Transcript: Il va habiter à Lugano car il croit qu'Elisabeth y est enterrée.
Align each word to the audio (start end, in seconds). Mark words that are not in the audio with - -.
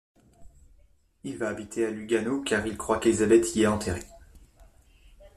Il 1.23 1.37
va 1.37 1.49
habiter 1.49 1.85
à 1.85 1.91
Lugano 1.91 2.41
car 2.41 2.65
il 2.65 2.75
croit 2.75 2.97
qu'Elisabeth 2.99 3.55
y 3.55 3.61
est 3.61 3.67
enterrée. 3.67 4.01